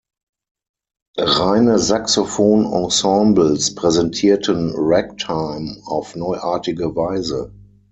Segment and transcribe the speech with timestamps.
[1.19, 7.53] Reine Saxophon-Ensembles präsentierten Ragtime auf neuartige Weise.